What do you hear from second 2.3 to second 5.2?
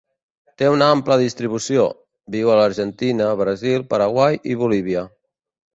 viu a l'Argentina, Brasil, Paraguai i Bolívia.